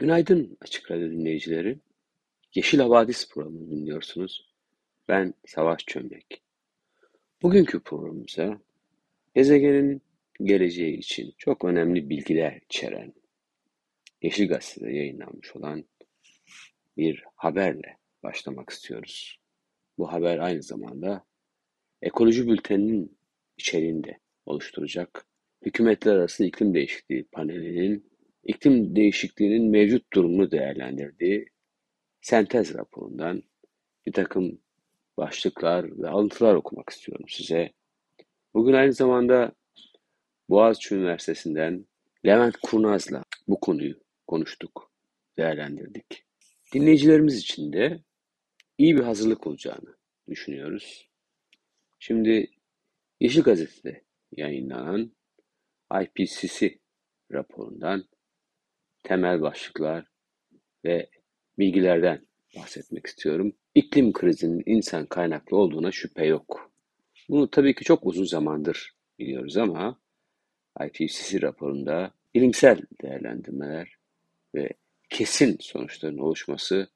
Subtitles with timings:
[0.00, 1.78] Günaydın Açık Radyo dinleyicileri.
[2.54, 4.54] Yeşil Havadis programını dinliyorsunuz.
[5.08, 6.42] Ben Savaş Çömlek.
[7.42, 8.60] Bugünkü programımıza
[9.34, 10.02] gezegenin
[10.42, 13.14] geleceği için çok önemli bilgiler içeren
[14.22, 15.84] Yeşil Gazete'de yayınlanmış olan
[16.96, 19.40] bir haberle başlamak istiyoruz.
[19.98, 21.24] Bu haber aynı zamanda
[22.02, 23.18] ekoloji bülteninin
[23.58, 25.26] içeriğinde oluşturacak
[25.62, 28.09] Hükümetler Arası İklim Değişikliği panelinin
[28.44, 31.48] iklim değişikliğinin mevcut durumunu değerlendirdiği
[32.20, 33.42] sentez raporundan
[34.06, 34.60] bir takım
[35.16, 37.72] başlıklar ve alıntılar okumak istiyorum size.
[38.54, 39.52] Bugün aynı zamanda
[40.48, 41.86] Boğaziçi Üniversitesi'nden
[42.26, 44.92] Levent Kurnaz'la bu konuyu konuştuk,
[45.38, 46.24] değerlendirdik.
[46.74, 48.00] Dinleyicilerimiz için de
[48.78, 49.96] iyi bir hazırlık olacağını
[50.28, 51.10] düşünüyoruz.
[51.98, 52.50] Şimdi
[53.20, 55.12] Yeşil Gazete'de yayınlanan
[56.02, 56.78] IPCC
[57.32, 58.04] raporundan
[59.02, 60.04] temel başlıklar
[60.84, 61.10] ve
[61.58, 63.52] bilgilerden bahsetmek istiyorum.
[63.74, 66.72] İklim krizinin insan kaynaklı olduğuna şüphe yok.
[67.28, 70.00] Bunu tabii ki çok uzun zamandır biliyoruz ama
[70.86, 73.96] IPCC raporunda bilimsel değerlendirmeler
[74.54, 74.70] ve
[75.10, 76.88] kesin sonuçların oluşması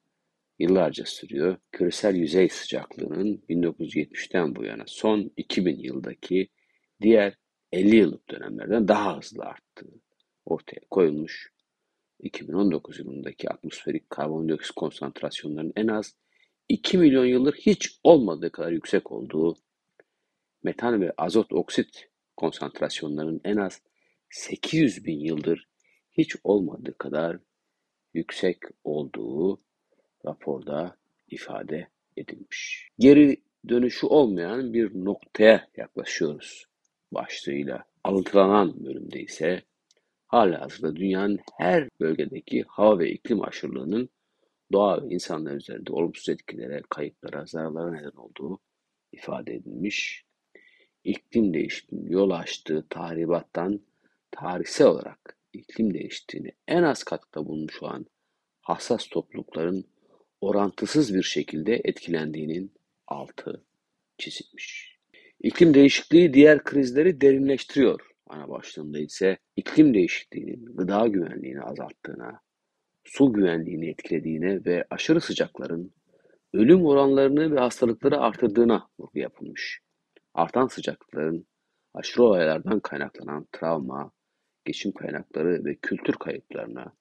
[0.58, 1.56] yıllarca sürüyor.
[1.72, 6.48] Küresel yüzey sıcaklığının 1970'ten bu yana son 2000 yıldaki
[7.02, 7.38] diğer
[7.72, 10.00] 50 yıllık dönemlerden daha hızlı arttığı
[10.44, 11.53] ortaya koyulmuş.
[12.24, 16.14] 2019 yılındaki atmosferik karbondioksit konsantrasyonlarının en az
[16.68, 19.56] 2 milyon yıldır hiç olmadığı kadar yüksek olduğu,
[20.62, 23.82] metan ve azot oksit konsantrasyonlarının en az
[24.30, 25.68] 800 bin yıldır
[26.12, 27.38] hiç olmadığı kadar
[28.14, 29.60] yüksek olduğu
[30.26, 30.96] raporda
[31.30, 32.88] ifade edilmiş.
[32.98, 36.66] Geri dönüşü olmayan bir noktaya yaklaşıyoruz
[37.12, 37.84] başlığıyla.
[38.04, 39.62] Alıntılanan bölümde ise
[40.26, 44.08] halihazırda dünyanın her bölgedeki hava ve iklim aşırılığının
[44.72, 48.60] doğa ve insanlar üzerinde olumsuz etkilere, kayıplara, zararlara neden olduğu
[49.12, 50.24] ifade edilmiş.
[51.04, 53.80] İklim değişikliğinin yol açtığı tahribattan
[54.30, 58.06] tarihsel olarak iklim değişikliğini en az katkıda bulmuş olan
[58.60, 59.84] hassas toplulukların
[60.40, 62.72] orantısız bir şekilde etkilendiğinin
[63.06, 63.64] altı
[64.18, 64.98] çizilmiş.
[65.40, 72.40] İklim değişikliği diğer krizleri derinleştiriyor ana başlığında ise iklim değişikliğinin gıda güvenliğini azalttığına,
[73.04, 75.92] su güvenliğini etkilediğine ve aşırı sıcakların
[76.52, 79.80] ölüm oranlarını ve hastalıkları artırdığına vurgu yapılmış.
[80.34, 81.46] Artan sıcaklıkların
[81.94, 84.12] aşırı olaylardan kaynaklanan travma,
[84.64, 86.92] geçim kaynakları ve kültür kayıplarına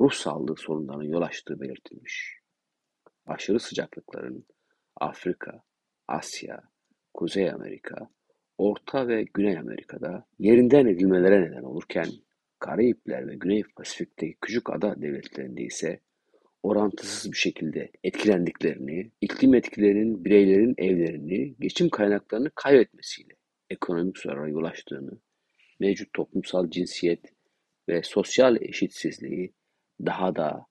[0.00, 2.38] ruh sağlığı sorunlarının yol açtığı belirtilmiş.
[3.26, 4.46] Aşırı sıcaklıkların
[4.96, 5.62] Afrika,
[6.08, 6.62] Asya,
[7.14, 8.10] Kuzey Amerika
[8.58, 12.06] Orta ve Güney Amerika'da yerinden edilmelere neden olurken
[12.58, 16.00] Karayipler ve Güney Pasifik'teki küçük ada devletlerinde ise
[16.62, 23.34] orantısız bir şekilde etkilendiklerini, iklim etkilerinin bireylerin evlerini, geçim kaynaklarını kaybetmesiyle
[23.70, 25.20] ekonomik zarara yol açtığını,
[25.80, 27.20] mevcut toplumsal cinsiyet
[27.88, 29.52] ve sosyal eşitsizliği
[30.06, 30.66] daha da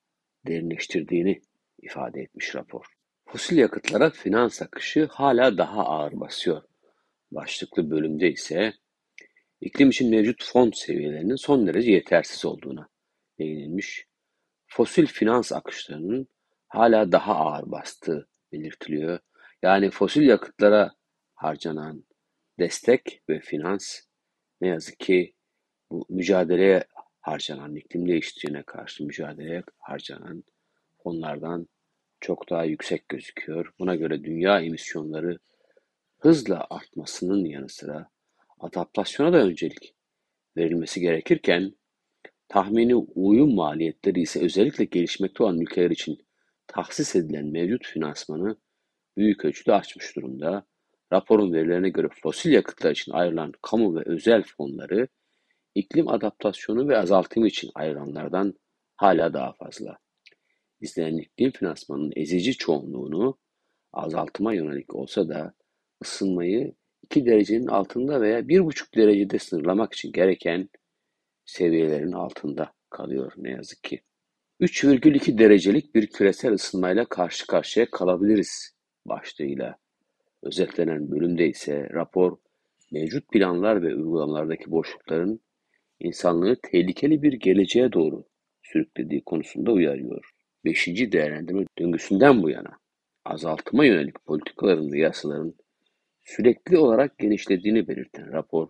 [0.47, 1.41] derinleştirdiğini
[1.81, 2.85] ifade etmiş rapor.
[3.25, 6.63] Fosil yakıtlara finans akışı hala daha ağır basıyor
[7.35, 8.73] başlıklı bölümde ise
[9.61, 12.89] iklim için mevcut fon seviyelerinin son derece yetersiz olduğuna
[13.39, 14.05] değinilmiş.
[14.67, 16.27] Fosil finans akışlarının
[16.67, 19.19] hala daha ağır bastığı belirtiliyor.
[19.61, 20.91] Yani fosil yakıtlara
[21.35, 22.03] harcanan
[22.59, 23.99] destek ve finans
[24.61, 25.33] ne yazık ki
[25.91, 26.83] bu mücadeleye
[27.21, 30.43] harcanan, iklim değişikliğine karşı mücadeleye harcanan
[31.03, 31.67] fonlardan
[32.21, 33.73] çok daha yüksek gözüküyor.
[33.79, 35.39] Buna göre dünya emisyonları
[36.23, 38.09] hızla artmasının yanı sıra
[38.59, 39.95] adaptasyona da öncelik
[40.57, 41.75] verilmesi gerekirken
[42.47, 46.27] tahmini uyum maliyetleri ise özellikle gelişmekte olan ülkeler için
[46.67, 48.57] tahsis edilen mevcut finansmanı
[49.17, 50.65] büyük ölçüde açmış durumda.
[51.13, 55.07] Raporun verilerine göre fosil yakıtlar için ayrılan kamu ve özel fonları
[55.75, 58.53] iklim adaptasyonu ve azaltımı için ayrılanlardan
[58.95, 59.97] hala daha fazla.
[60.81, 63.37] İzlenen iklim finansmanının ezici çoğunluğunu
[63.93, 65.53] azaltıma yönelik olsa da
[66.03, 66.73] ısınmayı
[67.03, 70.69] 2 derecenin altında veya 1,5 derecede sınırlamak için gereken
[71.45, 74.01] seviyelerin altında kalıyor ne yazık ki.
[74.61, 79.77] 3,2 derecelik bir küresel ısınmayla karşı karşıya kalabiliriz başlığıyla
[80.43, 82.37] özetlenen bölümde ise rapor
[82.91, 85.39] mevcut planlar ve uygulamalardaki boşlukların
[85.99, 88.25] insanlığı tehlikeli bir geleceğe doğru
[88.63, 90.29] sürüklediği konusunda uyarıyor.
[90.65, 92.79] Beşinci değerlendirme döngüsünden bu yana
[93.25, 95.53] azaltıma yönelik politikaların ve yasaların
[96.23, 98.67] sürekli olarak genişlediğini belirten rapor,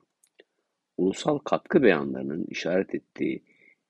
[0.97, 3.43] ulusal katkı beyanlarının işaret ettiği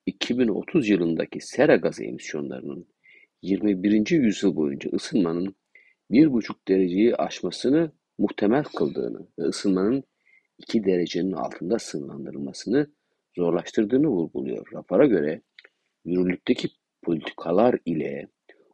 [0.05, 2.87] 2030 yılındaki sera gazı emisyonlarının
[3.41, 4.11] 21.
[4.11, 5.55] yüzyıl boyunca ısınmanın
[6.11, 10.03] 1,5 dereceyi aşmasını muhtemel kıldığını ve ısınmanın
[10.57, 12.87] 2 derecenin altında sınırlandırılmasını
[13.35, 14.67] zorlaştırdığını vurguluyor.
[14.73, 15.41] Rapora göre
[16.05, 16.67] yürürlükteki
[17.01, 18.27] politikalar ile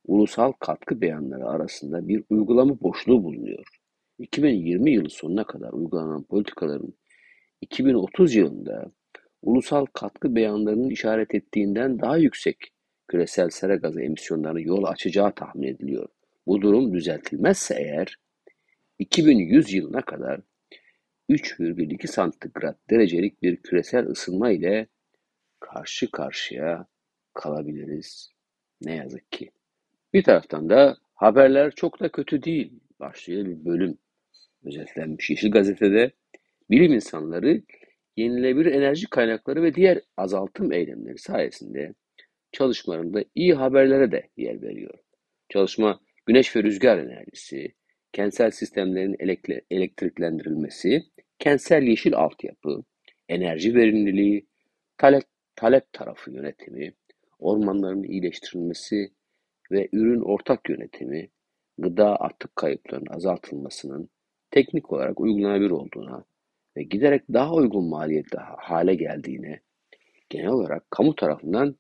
[0.05, 3.78] ulusal katkı beyanları arasında bir uygulama boşluğu bulunuyor.
[4.19, 6.93] 2020 yılı sonuna kadar uygulanan politikaların
[7.61, 8.91] 2030 yılında
[9.41, 12.73] ulusal katkı beyanlarının işaret ettiğinden daha yüksek
[13.07, 16.07] küresel sera gazı emisyonlarına yol açacağı tahmin ediliyor.
[16.47, 18.17] Bu durum düzeltilmezse eğer
[18.99, 20.41] 2100 yılına kadar
[21.29, 24.87] 3,2 santigrat derecelik bir küresel ısınma ile
[25.59, 26.85] karşı karşıya
[27.33, 28.31] kalabiliriz.
[28.81, 29.51] Ne yazık ki.
[30.13, 33.97] Bir taraftan da haberler çok da kötü değil başlıyor bir bölüm
[34.65, 35.29] özetlenmiş.
[35.29, 36.11] Yeşil Gazete'de
[36.69, 37.61] bilim insanları
[38.17, 41.93] yenilebilir enerji kaynakları ve diğer azaltım eylemleri sayesinde
[42.51, 44.93] çalışmalarında iyi haberlere de yer veriyor.
[45.49, 47.73] Çalışma güneş ve rüzgar enerjisi,
[48.13, 49.15] kentsel sistemlerin
[49.69, 51.03] elektriklendirilmesi,
[51.39, 52.83] kentsel yeşil altyapı,
[53.29, 54.47] enerji verimliliği,
[54.97, 55.23] talep,
[55.55, 56.93] talep tarafı yönetimi,
[57.39, 59.11] ormanların iyileştirilmesi
[59.71, 61.29] ve ürün ortak yönetimi,
[61.77, 64.09] gıda atık kayıplarının azaltılmasının
[64.51, 66.23] teknik olarak uygulanabilir olduğuna
[66.77, 69.59] ve giderek daha uygun maliyetli hale geldiğine,
[70.29, 71.75] genel olarak kamu tarafından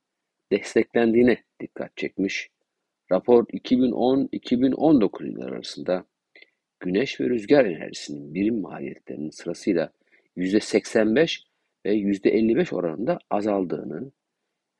[0.51, 2.49] desteklendiğine dikkat çekmiş
[3.11, 6.05] Rapor 2010-2019 yılları arasında
[6.79, 9.91] güneş ve rüzgar enerjisinin birim maliyetlerinin sırasıyla
[10.37, 11.43] %85
[11.85, 14.11] ve %55 oranında azaldığını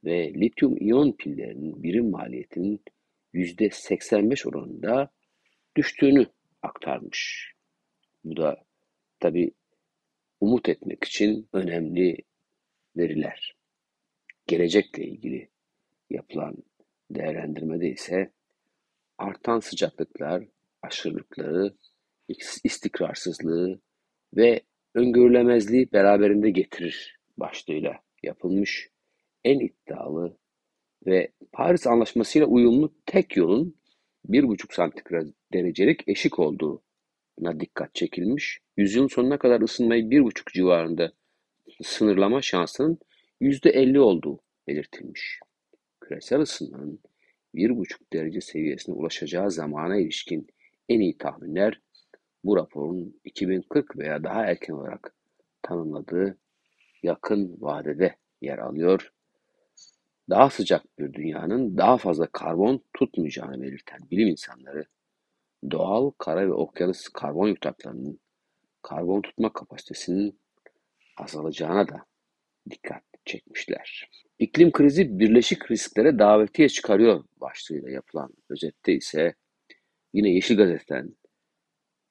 [0.05, 2.81] ve lityum iyon pillerinin birim maliyetinin
[3.33, 5.09] %85 oranında
[5.75, 6.25] düştüğünü
[6.61, 7.53] aktarmış.
[8.23, 8.65] Bu da
[9.19, 9.51] tabi
[10.41, 12.17] umut etmek için önemli
[12.97, 13.55] veriler.
[14.47, 15.49] Gelecekle ilgili
[16.09, 16.55] yapılan
[17.11, 18.31] değerlendirmede ise
[19.17, 20.43] artan sıcaklıklar,
[20.81, 21.75] aşırılıkları,
[22.63, 23.79] istikrarsızlığı
[24.35, 24.61] ve
[24.95, 28.89] öngörülemezliği beraberinde getirir başlığıyla yapılmış
[29.43, 30.37] en iddialı
[31.05, 33.75] ve Paris Anlaşması ile uyumlu tek yolun
[34.29, 36.39] 1,5 santigrat derecelik eşik
[37.39, 38.59] olduğuna dikkat çekilmiş.
[38.77, 41.11] Yüzyılın sonuna kadar ısınmayı 1,5 civarında
[41.83, 42.99] sınırlama şansının
[43.41, 45.39] %50 olduğu belirtilmiş
[46.01, 46.99] küresel ısınmanın
[47.55, 50.47] 1,5 derece seviyesine ulaşacağı zamana ilişkin
[50.89, 51.81] en iyi tahminler
[52.43, 55.15] bu raporun 2040 veya daha erken olarak
[55.61, 56.37] tanımladığı
[57.03, 59.11] yakın vadede yer alıyor.
[60.29, 64.85] Daha sıcak bir dünyanın daha fazla karbon tutmayacağını belirten bilim insanları
[65.71, 68.19] doğal kara ve okyanus karbon yutaklarının
[68.81, 70.39] karbon tutma kapasitesinin
[71.17, 72.05] azalacağına da
[72.69, 74.09] dikkat çekmişler.
[74.39, 79.33] İklim krizi birleşik risklere davetiye çıkarıyor başlığıyla yapılan özette ise
[80.13, 81.15] yine Yeşil Gazete'den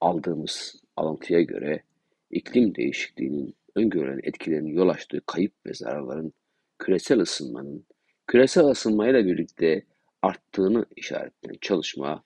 [0.01, 1.83] aldığımız alıntıya göre
[2.31, 6.33] iklim değişikliğinin öngörülen etkilerinin yol açtığı kayıp ve zararların
[6.79, 7.85] küresel ısınmanın
[8.27, 9.85] küresel ısınmayla birlikte
[10.21, 12.23] arttığını işaretleyen çalışma,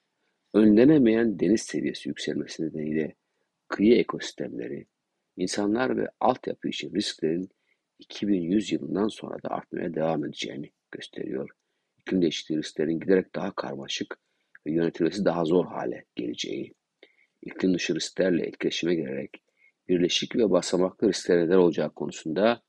[0.54, 3.16] önlenemeyen deniz seviyesi yükselmesi nedeniyle
[3.68, 4.88] kıyı ekosistemleri,
[5.38, 7.50] insanlar ve altyapı için risklerin
[8.00, 11.50] 2100 yılından sonra da artmaya devam edeceğini gösteriyor.
[11.98, 14.20] İklim değişikliği risklerin giderek daha karmaşık
[14.66, 16.74] ve yönetilmesi daha zor hale geleceği,
[17.42, 19.44] iklim dışı risklerle etkileşime girerek
[19.88, 22.64] birleşik ve basamaklı riskler neden olacağı konusunda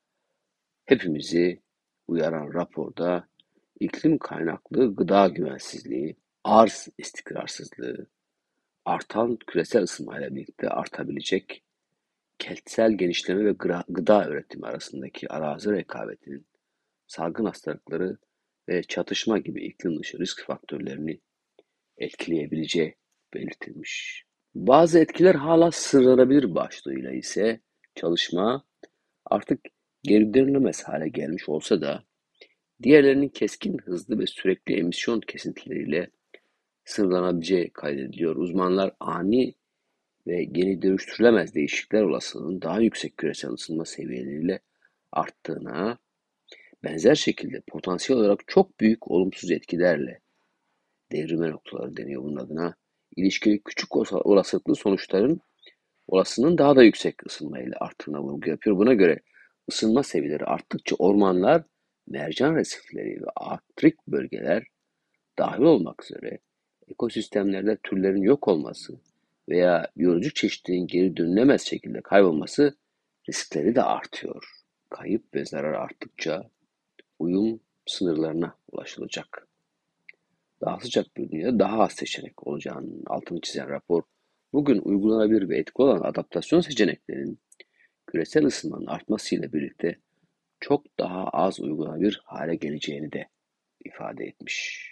[0.85, 1.63] hepimizi
[2.09, 3.29] uyaran raporda
[3.81, 8.07] iklim kaynaklı gıda güvensizliği, arz istikrarsızlığı,
[8.85, 11.63] artan küresel ısınmayla birlikte artabilecek
[12.39, 13.53] kentsel genişleme ve
[13.89, 16.47] gıda üretimi arasındaki arazi rekabetinin
[17.07, 18.19] salgın hastalıkları
[18.69, 21.21] ve çatışma gibi iklim dışı risk faktörlerini
[21.99, 22.95] etkileyebileceği
[23.35, 24.25] belirtilmiş.
[24.55, 27.61] Bazı etkiler hala sırlanabilir başlığıyla ise
[27.95, 28.65] çalışma
[29.25, 29.61] artık
[30.03, 32.05] geri dönülemez hale gelmiş olsa da
[32.83, 36.11] diğerlerinin keskin, hızlı ve sürekli emisyon kesintileriyle
[36.85, 38.37] sınırlanabileceği kaydediliyor.
[38.37, 39.55] Uzmanlar ani
[40.27, 44.61] ve geri dönüştürülemez değişiklikler olasılığının daha yüksek küresel ısınma seviyeleriyle
[45.13, 45.99] arttığına,
[46.85, 50.21] benzer şekilde potansiyel olarak çok büyük olumsuz etkilerle
[51.13, 52.75] devrime noktaları deniyor bunun adına,
[53.17, 55.41] ilişkili küçük olasılıklı sonuçların
[56.09, 58.77] olasılığının daha da yüksek ısınmayla arttığına vurgu yapıyor.
[58.77, 59.21] Buna göre
[59.69, 61.63] ısınma seviyeleri arttıkça ormanlar,
[62.07, 64.65] mercan resifleri ve arktrik bölgeler
[65.39, 66.39] dahil olmak üzere
[66.89, 69.01] ekosistemlerde türlerin yok olması
[69.49, 72.77] veya biyolojik çeşitliliğin geri dönülemez şekilde kaybolması
[73.29, 74.45] riskleri de artıyor.
[74.91, 76.51] Kayıp ve zarar arttıkça
[77.19, 79.49] uyum sınırlarına ulaşılacak.
[80.61, 84.03] Daha sıcak bir dünyada daha az seçenek olacağının altını çizen rapor,
[84.53, 87.39] bugün uygulanabilir ve etkili olan adaptasyon seçeneklerinin
[88.07, 89.99] küresel ısınmanın artmasıyla birlikte
[90.61, 93.29] çok daha az uygulanabilir hale geleceğini de
[93.85, 94.91] ifade etmiş.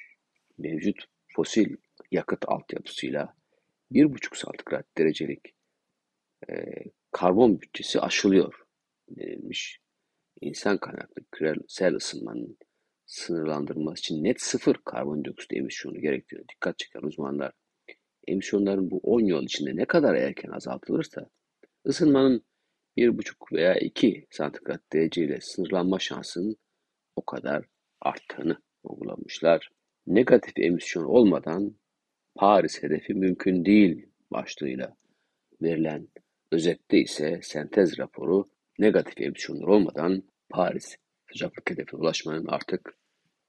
[0.59, 1.05] Mevcut
[1.37, 1.77] fosil
[2.11, 3.35] yakıt altyapısıyla
[3.93, 5.55] 1,5 santigrat derecelik
[6.51, 6.55] e,
[7.11, 8.55] karbon bütçesi aşılıyor
[9.09, 9.81] denilmiş.
[10.41, 12.59] İnsan kaynaklı küresel ısınmanın
[13.07, 17.53] sınırlandırılması için net sıfır karbondioksit emisyonu gerektiğine dikkat çeken uzmanlar,
[18.27, 21.31] emisyonların bu 10 yıl içinde ne kadar erken azaltılırsa
[21.87, 22.45] ısınmanın
[22.97, 26.57] 1,5 veya 2 santigrat dereceyle sınırlanma şansının
[27.17, 27.65] o kadar
[28.01, 29.71] arttığını vurgulamışlar.
[30.07, 31.75] Negatif emisyon olmadan
[32.35, 34.97] Paris hedefi mümkün değil başlığıyla
[35.63, 36.09] verilen
[36.53, 38.45] özette ise sentez raporu
[38.79, 40.97] negatif emisyonlar olmadan Paris
[41.33, 42.99] sıcaklık hedefine ulaşmanın artık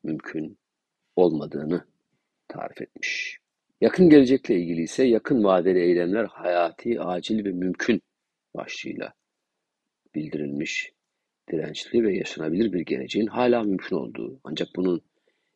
[0.04, 0.58] mümkün
[1.16, 1.86] olmadığını
[2.48, 3.40] tarif etmiş.
[3.82, 8.02] Yakın gelecekle ilgili ise yakın vadeli eylemler hayati, acil ve mümkün
[8.56, 9.14] başlığıyla
[10.16, 10.92] bildirilmiş.
[11.52, 15.02] Dirençli ve yaşanabilir bir geleceğin hala mümkün olduğu ancak bunun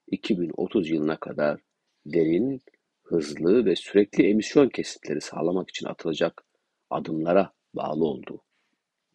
[0.07, 1.59] 2030 yılına kadar
[2.05, 2.61] derin
[3.03, 6.43] hızlı ve sürekli emisyon kesitleri sağlamak için atılacak
[6.89, 8.41] adımlara bağlı olduğu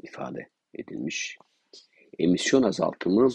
[0.03, 1.39] ifade edilmiş.
[2.19, 3.29] Emisyon azaltımı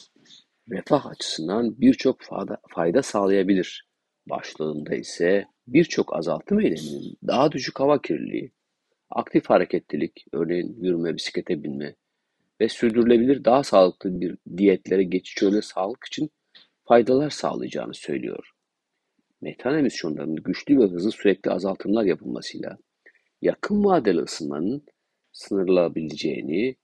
[0.69, 2.21] refah açısından birçok
[2.69, 3.87] fayda sağlayabilir.
[4.29, 8.51] Başlığında ise birçok azaltım eyleminin daha düşük hava kirliliği,
[9.09, 11.95] aktif hareketlilik, örneğin yürüme, bisiklete binme
[12.61, 16.29] ve sürdürülebilir daha sağlıklı bir diyetlere geçiş yolu sağlık için
[16.88, 18.58] faydalar sağlayacağını söylüyor
[19.41, 22.77] metan emisyonlarının güçlü ve hızlı sürekli azaltımlar yapılmasıyla
[23.41, 24.86] yakın vadeli ısınmanın
[25.32, 26.75] sınırlanabileceğini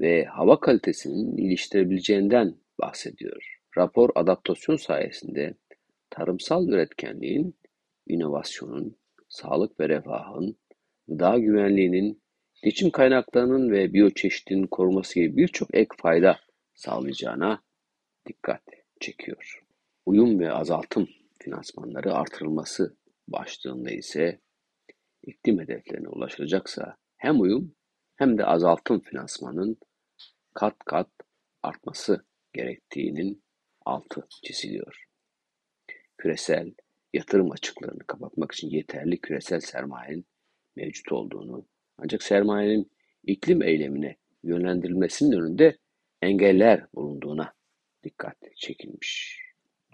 [0.00, 3.58] ve hava kalitesinin iyileştirebileceğinden bahsediyor.
[3.78, 5.54] Rapor adaptasyon sayesinde
[6.10, 7.56] tarımsal üretkenliğin,
[8.06, 8.96] inovasyonun,
[9.28, 10.56] sağlık ve refahın,
[11.08, 12.22] gıda güvenliğinin,
[12.62, 16.40] geçim kaynaklarının ve biyoçeşitliliğin koruması gibi birçok ek fayda
[16.74, 17.62] sağlayacağına
[18.26, 18.62] dikkat
[19.00, 19.64] çekiyor.
[20.06, 21.08] Uyum ve azaltım
[21.40, 22.96] finansmanları artırılması
[23.28, 24.40] başlığında ise
[25.22, 27.74] iklim hedeflerine ulaşılacaksa hem uyum
[28.16, 29.76] hem de azaltım finansmanın
[30.54, 31.10] kat kat
[31.62, 33.42] artması gerektiğinin
[33.84, 35.04] altı çiziliyor.
[36.18, 36.74] Küresel
[37.12, 40.26] yatırım açıklarını kapatmak için yeterli küresel sermayenin
[40.76, 41.66] mevcut olduğunu
[41.98, 42.90] ancak sermayenin
[43.24, 45.78] iklim eylemine yönlendirilmesinin önünde
[46.22, 47.54] engeller bulunduğuna
[48.04, 49.40] dikkat çekilmiş.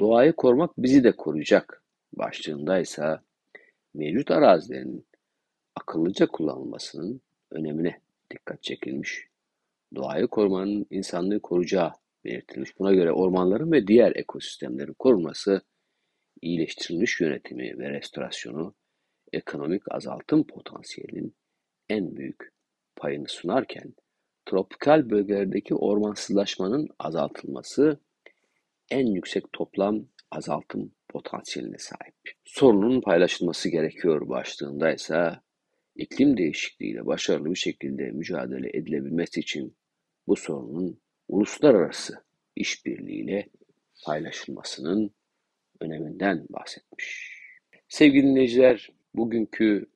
[0.01, 1.83] Doğayı korumak bizi de koruyacak
[2.13, 3.19] başlığında ise
[3.95, 5.07] mevcut arazilerin
[5.77, 7.21] akıllıca kullanılmasının
[7.51, 9.29] önemine dikkat çekilmiş.
[9.95, 11.93] Doğayı korumanın insanlığı koruyacağı
[12.25, 12.79] belirtilmiş.
[12.79, 15.63] Buna göre ormanların ve diğer ekosistemlerin korunması,
[16.43, 18.75] iyileştirilmiş yönetimi ve restorasyonu
[19.33, 21.35] ekonomik azaltım potansiyelinin
[21.89, 22.53] en büyük
[22.97, 23.95] payını sunarken,
[24.47, 28.01] tropikal bölgelerdeki ormansızlaşmanın azaltılması
[28.91, 32.15] en yüksek toplam azaltım potansiyeline sahip.
[32.45, 35.31] Sorunun paylaşılması gerekiyor başlığında ise
[35.97, 39.77] iklim değişikliğiyle başarılı bir şekilde mücadele edilebilmesi için
[40.27, 42.25] bu sorunun uluslararası
[42.57, 43.49] işbirliğiyle
[44.05, 45.11] paylaşılmasının
[45.81, 47.35] öneminden bahsetmiş.
[47.89, 49.87] Sevgili dinleyiciler, bugünkü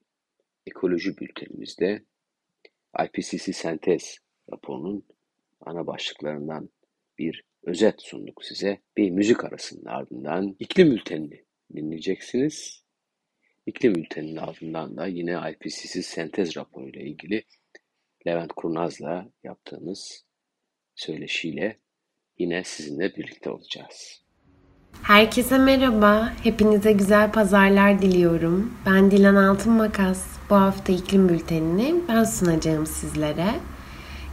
[0.66, 2.02] ekoloji bültenimizde
[3.04, 4.18] IPCC Sentez
[4.52, 5.04] raporunun
[5.60, 6.68] ana başlıklarından
[7.18, 8.78] bir özet sunduk size.
[8.96, 12.82] Bir müzik arasının ardından iklim bültenini dinleyeceksiniz.
[13.66, 17.44] İklim bülteninin ardından da yine IPCC sentez raporuyla ilgili
[18.26, 20.24] Levent Kurnaz'la yaptığımız
[20.94, 21.78] söyleşiyle
[22.38, 24.22] yine sizinle birlikte olacağız.
[25.02, 28.74] Herkese merhaba, hepinize güzel pazarlar diliyorum.
[28.86, 30.38] Ben Dilan Altın Makas.
[30.50, 33.54] Bu hafta iklim bültenini ben sunacağım sizlere.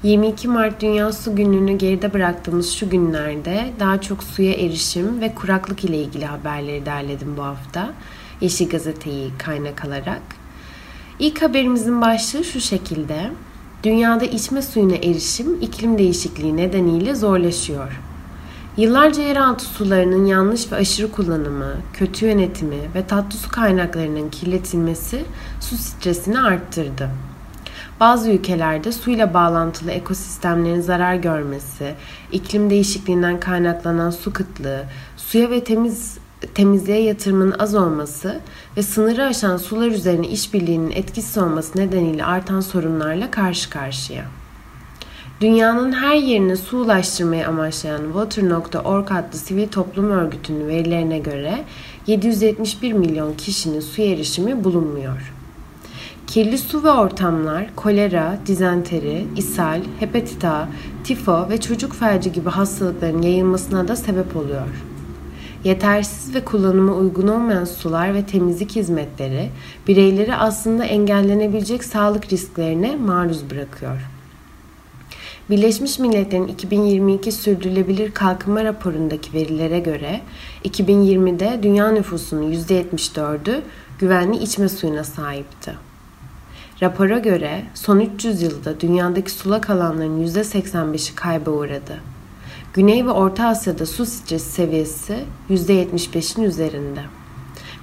[0.05, 5.83] 22 Mart Dünya Su Günü'nü geride bıraktığımız şu günlerde daha çok suya erişim ve kuraklık
[5.83, 7.93] ile ilgili haberleri derledim bu hafta.
[8.41, 10.21] Yeşil Gazete'yi kaynak alarak.
[11.19, 13.31] İlk haberimizin başlığı şu şekilde.
[13.83, 18.01] Dünyada içme suyuna erişim iklim değişikliği nedeniyle zorlaşıyor.
[18.77, 25.25] Yıllarca yeraltı sularının yanlış ve aşırı kullanımı, kötü yönetimi ve tatlı su kaynaklarının kirletilmesi
[25.62, 27.09] su stresini arttırdı.
[27.99, 31.95] Bazı ülkelerde suyla bağlantılı ekosistemlerin zarar görmesi,
[32.31, 34.83] iklim değişikliğinden kaynaklanan su kıtlığı,
[35.17, 36.17] suya ve temiz
[36.53, 38.39] temizliğe yatırımın az olması
[38.77, 44.25] ve sınırı aşan sular üzerine işbirliğinin etkisiz olması nedeniyle artan sorunlarla karşı karşıya.
[45.41, 51.63] Dünyanın her yerine su ulaştırmayı amaçlayan Water.org adlı sivil toplum örgütünün verilerine göre
[52.07, 55.34] 771 milyon kişinin su erişimi bulunmuyor.
[56.35, 60.69] Kirli su ve ortamlar kolera, dizenteri, ishal, hepatit A,
[61.03, 64.67] tifo ve çocuk felci gibi hastalıkların yayılmasına da sebep oluyor.
[65.63, 69.49] Yetersiz ve kullanıma uygun olmayan sular ve temizlik hizmetleri
[69.87, 74.09] bireyleri aslında engellenebilecek sağlık risklerine maruz bırakıyor.
[75.49, 80.21] Birleşmiş Milletler'in 2022 Sürdürülebilir Kalkınma raporundaki verilere göre
[80.65, 83.61] 2020'de dünya nüfusunun %74'ü
[83.99, 85.84] güvenli içme suyuna sahipti.
[86.82, 92.00] Rapora göre son 300 yılda dünyadaki sulak alanların %85'i kayba uğradı.
[92.74, 97.00] Güney ve Orta Asya'da su stresi seviyesi %75'in üzerinde.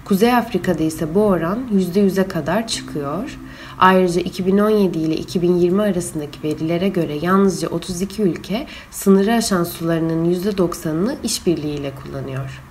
[0.05, 3.39] Kuzey Afrika'da ise bu oran %100'e kadar çıkıyor.
[3.79, 11.93] Ayrıca 2017 ile 2020 arasındaki verilere göre yalnızca 32 ülke sınırı aşan sularının %90'ını işbirliğiyle
[11.95, 12.63] kullanıyor.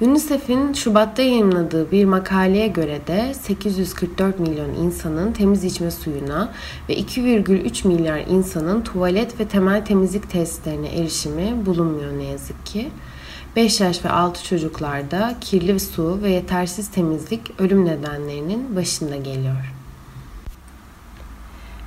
[0.00, 6.52] UNICEF'in Şubat'ta yayınladığı bir makaleye göre de 844 milyon insanın temiz içme suyuna
[6.88, 12.90] ve 2,3 milyar insanın tuvalet ve temel temizlik tesislerine erişimi bulunmuyor ne yazık ki.
[13.56, 19.72] 5 yaş ve 6 çocuklarda kirli su ve yetersiz temizlik ölüm nedenlerinin başında geliyor.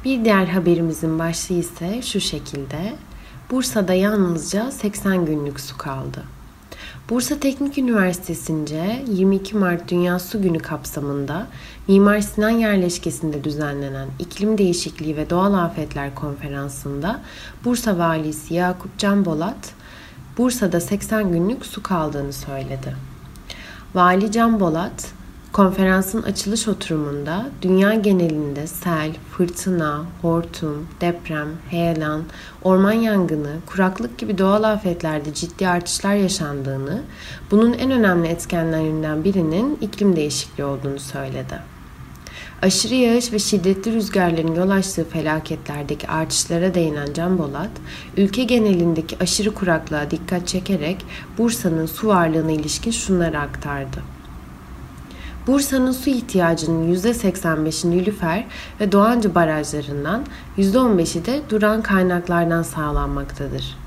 [0.06, 2.96] Bir diğer haberimizin başlığı ise şu şekilde.
[3.52, 6.37] Bursa'da yalnızca 80 günlük su kaldı.
[7.10, 11.48] Bursa Teknik Üniversitesi'nce 22 Mart Dünya Su Günü kapsamında
[11.88, 17.22] Mimar Sinan yerleşkesinde düzenlenen İklim Değişikliği ve Doğal Afetler Konferansı'nda
[17.66, 19.74] Bursa Valisi Yakup Can Bolat,
[20.38, 22.96] Bursa'da 80 günlük su kaldığını söyledi.
[23.96, 25.12] Vali Can Bolat,
[25.58, 32.24] Konferansın açılış oturumunda dünya genelinde sel, fırtına, hortum, deprem, heyelan,
[32.64, 37.02] orman yangını, kuraklık gibi doğal afetlerde ciddi artışlar yaşandığını,
[37.52, 41.60] bunun en önemli etkenlerinden birinin iklim değişikliği olduğunu söyledi.
[42.62, 47.72] Aşırı yağış ve şiddetli rüzgarların yol açtığı felaketlerdeki artışlara değinen Can Bolat,
[48.18, 51.06] ülke genelindeki aşırı kuraklığa dikkat çekerek
[51.38, 54.17] Bursa'nın su varlığına ilişkin şunları aktardı.
[55.48, 58.46] Bursa'nın su ihtiyacının %85'i Nilüfer
[58.80, 60.26] ve Doğancı barajlarından,
[60.58, 63.78] %15'i de duran kaynaklardan sağlanmaktadır.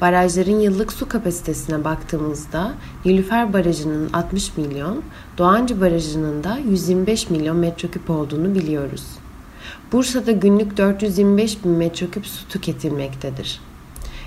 [0.00, 2.72] Barajların yıllık su kapasitesine baktığımızda
[3.04, 5.02] Nilüfer Barajı'nın 60 milyon,
[5.38, 9.04] Doğancı Barajı'nın da 125 milyon metreküp olduğunu biliyoruz.
[9.92, 13.60] Bursa'da günlük 425 bin metreküp su tüketilmektedir.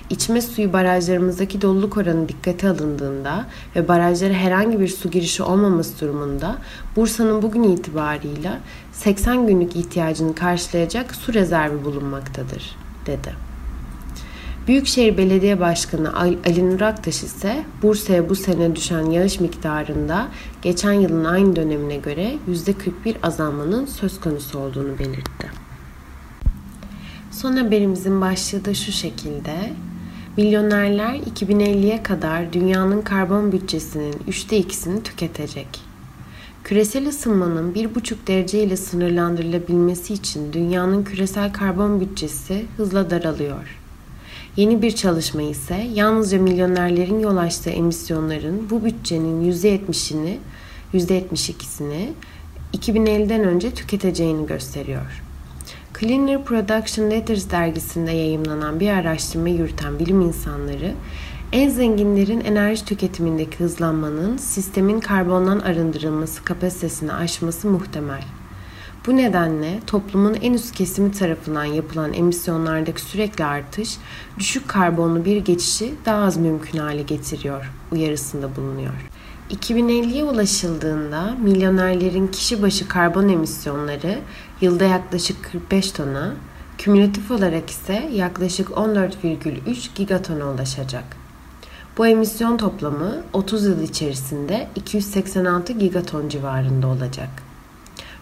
[0.09, 6.57] İçme suyu barajlarımızdaki doluluk oranı dikkate alındığında ve barajlara herhangi bir su girişi olmaması durumunda
[6.95, 8.59] Bursa'nın bugün itibarıyla
[8.91, 13.33] 80 günlük ihtiyacını karşılayacak su rezervi bulunmaktadır, dedi.
[14.67, 20.27] Büyükşehir Belediye Başkanı Ali Nur Aktaş ise Bursa'ya bu sene düşen yağış miktarında
[20.61, 25.51] geçen yılın aynı dönemine göre %41 azalmanın söz konusu olduğunu belirtti.
[27.31, 29.73] Son haberimizin başlığı da şu şekilde.
[30.37, 35.67] Milyonerler 2050'ye kadar dünyanın karbon bütçesinin üçte ikisini tüketecek.
[36.63, 43.79] Küresel ısınmanın 1,5 derece ile sınırlandırılabilmesi için dünyanın küresel karbon bütçesi hızla daralıyor.
[44.57, 50.37] Yeni bir çalışma ise yalnızca milyonerlerin yol açtığı emisyonların bu bütçenin %70'ini,
[50.93, 52.09] %72'sini
[52.73, 55.23] 2050'den önce tüketeceğini gösteriyor.
[55.99, 60.93] Cleaner Production Letters dergisinde yayımlanan bir araştırma yürüten bilim insanları,
[61.51, 68.23] en zenginlerin enerji tüketimindeki hızlanmanın sistemin karbondan arındırılması kapasitesini aşması muhtemel.
[69.08, 73.97] Bu nedenle toplumun en üst kesimi tarafından yapılan emisyonlardaki sürekli artış,
[74.39, 78.93] düşük karbonlu bir geçişi daha az mümkün hale getiriyor uyarısında bulunuyor.
[79.51, 84.19] 2050'ye ulaşıldığında milyonerlerin kişi başı karbon emisyonları
[84.61, 86.33] yılda yaklaşık 45 tona,
[86.77, 91.03] kümülatif olarak ise yaklaşık 14,3 gigatona ulaşacak.
[91.97, 97.29] Bu emisyon toplamı 30 yıl içerisinde 286 gigaton civarında olacak.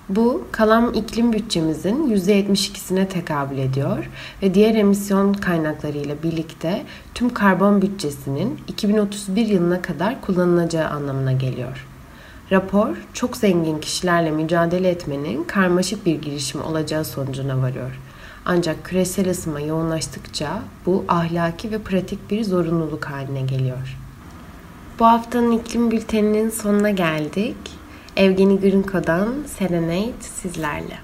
[0.10, 4.10] Bu kalan iklim bütçemizin %72'sine tekabül ediyor
[4.42, 11.88] ve diğer emisyon kaynaklarıyla birlikte tüm karbon bütçesinin 2031 yılına kadar kullanılacağı anlamına geliyor.
[12.52, 18.00] Rapor, çok zengin kişilerle mücadele etmenin karmaşık bir girişim olacağı sonucuna varıyor.
[18.46, 23.98] Ancak küresel ısınma yoğunlaştıkça bu ahlaki ve pratik bir zorunluluk haline geliyor.
[25.00, 27.58] Bu haftanın iklim bülteninin sonuna geldik.
[28.18, 31.00] Evgeni Grinko'dan Serenade sizlerle.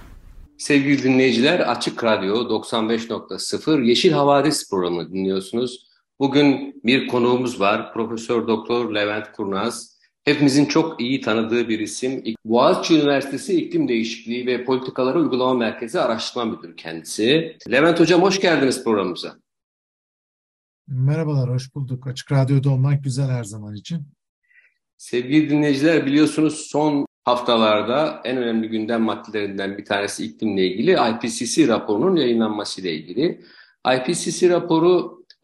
[0.57, 5.87] Sevgili dinleyiciler Açık Radyo 95.0 Yeşil Havadis programı dinliyorsunuz.
[6.19, 7.93] Bugün bir konuğumuz var.
[7.93, 9.96] Profesör Doktor Levent Kurnaz.
[10.27, 12.23] Hepimizin çok iyi tanıdığı bir isim.
[12.45, 17.57] Boğaziçi Üniversitesi İklim Değişikliği ve Politikaları Uygulama Merkezi Araştırma Müdürü kendisi.
[17.71, 19.37] Levent Hocam hoş geldiniz programımıza.
[20.87, 22.07] Merhabalar, hoş bulduk.
[22.07, 24.07] Açık Radyo'da olmak güzel her zaman için.
[24.97, 32.15] Sevgili dinleyiciler biliyorsunuz son haftalarda en önemli gündem maddelerinden bir tanesi iklimle ilgili IPCC raporunun
[32.15, 33.41] yayınlanmasıyla ilgili.
[33.95, 34.49] IPCC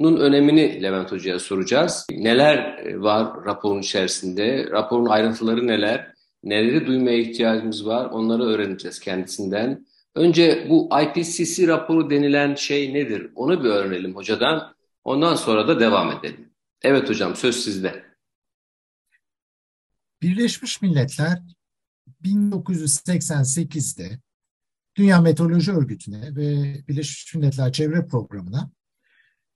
[0.02, 2.06] raporunun önemini Levent Hoca'ya soracağız.
[2.12, 4.68] Neler var raporun içerisinde?
[4.72, 6.14] Raporun ayrıntıları neler?
[6.44, 8.06] Neleri duymaya ihtiyacımız var?
[8.06, 9.86] Onları öğreneceğiz kendisinden.
[10.16, 13.32] Önce bu IPCC raporu denilen şey nedir?
[13.36, 14.76] Onu bir öğrenelim hocadan.
[15.04, 16.50] Ondan sonra da devam edelim.
[16.82, 18.04] Evet hocam söz sizde.
[20.22, 21.42] Birleşmiş Milletler
[22.24, 24.20] 1988'de
[24.96, 28.72] Dünya Meteoroloji Örgütü'ne ve Birleşmiş Milletler Çevre Programı'na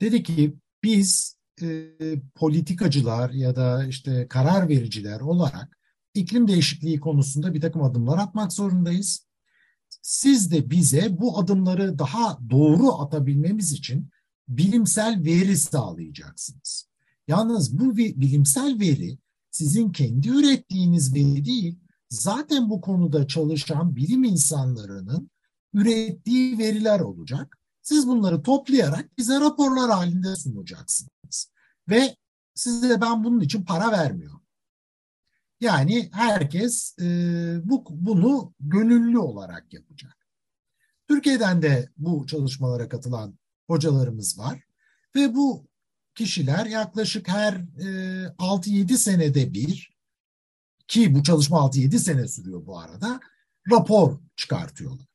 [0.02, 1.90] dedi ki biz e,
[2.36, 5.78] politikacılar ya da işte karar vericiler olarak
[6.14, 9.28] iklim değişikliği konusunda bir takım adımlar atmak zorundayız.
[10.02, 14.10] Siz de bize bu adımları daha doğru atabilmemiz için
[14.48, 16.90] bilimsel veri sağlayacaksınız.
[17.28, 19.18] Yalnız bu bilimsel veri
[19.52, 21.80] sizin kendi ürettiğiniz veri değil,
[22.10, 25.30] zaten bu konuda çalışan bilim insanlarının
[25.74, 27.58] ürettiği veriler olacak.
[27.88, 31.52] Siz bunları toplayarak bize raporlar halinde sunacaksınız.
[31.90, 32.16] Ve
[32.56, 34.42] size ben bunun için para vermiyorum.
[35.60, 37.06] Yani herkes e,
[37.64, 40.18] bu bunu gönüllü olarak yapacak.
[41.08, 44.64] Türkiye'den de bu çalışmalara katılan hocalarımız var
[45.16, 45.68] ve bu
[46.16, 47.88] kişiler yaklaşık her e,
[48.28, 49.98] 6-7 senede bir
[50.88, 53.20] ki bu çalışma 6-7 sene sürüyor bu arada
[53.72, 55.08] rapor çıkartıyorlar.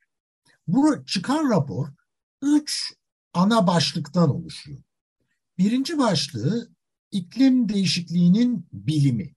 [0.67, 2.02] Bu çıkan rapor
[2.43, 2.95] 3
[3.35, 4.83] ana başlıktan oluşuyor.
[5.59, 6.69] Birinci başlığı
[7.11, 9.35] iklim değişikliğinin bilimi.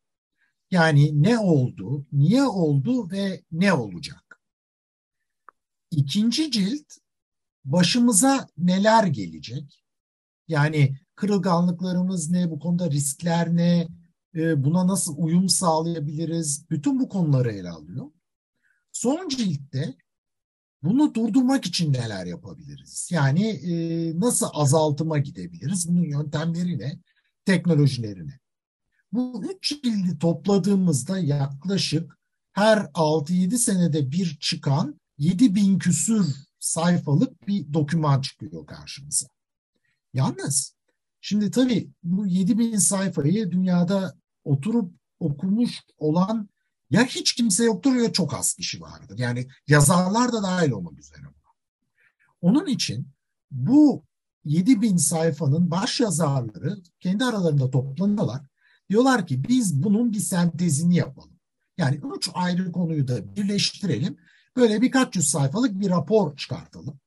[0.71, 4.41] Yani ne oldu, niye oldu ve ne olacak?
[5.91, 6.93] İkinci cilt
[7.65, 9.83] başımıza neler gelecek?
[10.47, 13.87] Yani kırılganlıklarımız ne, bu konuda riskler ne,
[14.35, 16.69] e, buna nasıl uyum sağlayabiliriz?
[16.69, 18.11] Bütün bu konuları ele alıyor.
[18.91, 19.95] Son ciltte
[20.85, 23.09] bunu durdurmak için neler yapabiliriz?
[23.11, 23.73] Yani e,
[24.19, 25.89] nasıl azaltıma gidebiliriz?
[25.89, 26.99] Bunun yöntemleri ne?
[27.45, 28.39] Teknolojileri ne?
[29.11, 32.19] Bu üç cildi topladığımızda yaklaşık
[32.53, 39.27] her 6-7 senede bir çıkan 7 bin küsür sayfalık bir doküman çıkıyor karşımıza.
[40.13, 40.75] Yalnız
[41.21, 46.49] şimdi tabii bu 7 bin sayfayı dünyada oturup okumuş olan
[46.89, 49.17] ya hiç kimse yoktur ya çok az kişi vardır.
[49.17, 51.21] Yani yazarlar da dahil olmak üzere.
[52.41, 53.07] Onun için
[53.51, 54.05] bu
[54.43, 58.41] 7 bin sayfanın baş yazarları kendi aralarında toplanıyorlar.
[58.89, 61.39] Diyorlar ki biz bunun bir sentezini yapalım.
[61.77, 64.17] Yani üç ayrı konuyu da birleştirelim.
[64.55, 66.99] Böyle birkaç yüz sayfalık bir rapor çıkartalım.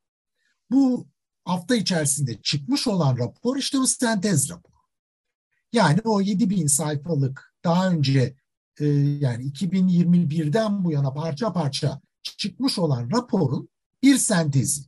[0.70, 1.08] Bu
[1.44, 4.72] hafta içerisinde çıkmış olan rapor işte bu sentez raporu.
[5.72, 8.36] Yani o 7 bin sayfalık daha önce
[8.80, 8.86] e,
[9.20, 13.68] yani 2021'den bu yana parça parça çıkmış olan raporun
[14.02, 14.82] bir sentezi.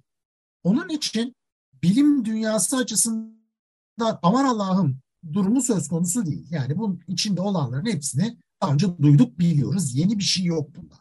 [0.62, 1.36] Onun için
[1.82, 4.98] bilim dünyası açısından aman Allah'ım
[5.32, 6.46] durumu söz konusu değil.
[6.50, 9.94] Yani bunun içinde olanların hepsini daha önce duyduk biliyoruz.
[9.94, 10.94] Yeni bir şey yok bunda.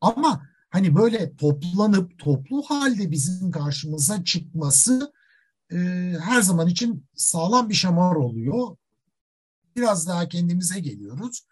[0.00, 5.12] Ama hani böyle toplanıp toplu halde bizim karşımıza çıkması
[5.72, 5.76] e,
[6.20, 8.76] her zaman için sağlam bir şamar oluyor.
[9.76, 11.46] Biraz daha kendimize geliyoruz.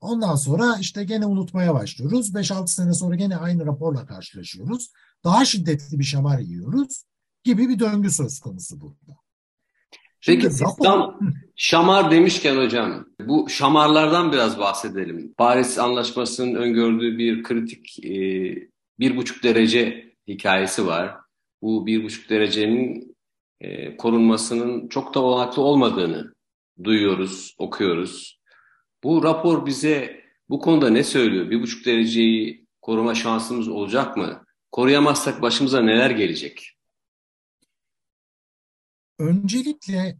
[0.00, 2.34] Ondan sonra işte gene unutmaya başlıyoruz.
[2.34, 4.90] 5-6 sene sonra gene aynı raporla karşılaşıyoruz.
[5.24, 7.04] Daha şiddetli bir şamar yiyoruz
[7.44, 9.20] gibi bir döngü söz konusu burada.
[10.26, 10.84] Peki rapor...
[10.84, 11.18] tam
[11.56, 15.34] şamar demişken hocam bu şamarlardan biraz bahsedelim.
[15.38, 18.12] Paris Anlaşması'nın öngördüğü bir kritik e,
[18.98, 21.16] bir buçuk derece hikayesi var.
[21.62, 23.16] Bu bir buçuk derecenin
[23.60, 26.34] e, korunmasının çok da olanaklı olmadığını
[26.84, 28.39] duyuyoruz, okuyoruz.
[29.04, 31.50] Bu rapor bize bu konuda ne söylüyor?
[31.50, 34.46] Bir buçuk dereceyi koruma şansımız olacak mı?
[34.72, 36.76] Koruyamazsak başımıza neler gelecek?
[39.18, 40.18] Öncelikle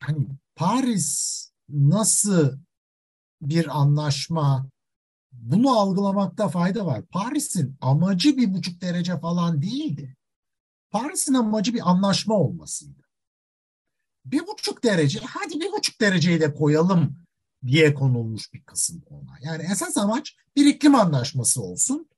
[0.00, 0.26] hani
[0.56, 2.58] Paris nasıl
[3.42, 4.70] bir anlaşma
[5.32, 7.06] bunu algılamakta fayda var.
[7.06, 10.16] Paris'in amacı bir buçuk derece falan değildi.
[10.90, 13.00] Paris'in amacı bir anlaşma olmasıydı.
[14.24, 17.16] Bir buçuk derece, hadi bir buçuk dereceyi de koyalım
[17.66, 19.36] diye konulmuş bir kısım ona.
[19.42, 22.08] Yani esas amaç bir iklim anlaşması olsun.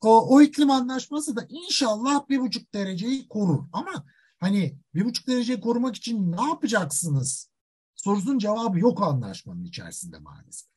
[0.00, 3.64] O, o iklim anlaşması da inşallah bir buçuk dereceyi korur.
[3.72, 4.04] Ama
[4.38, 7.50] hani bir buçuk dereceyi korumak için ne yapacaksınız?
[7.94, 10.68] Sorusunun cevabı yok anlaşmanın içerisinde maalesef.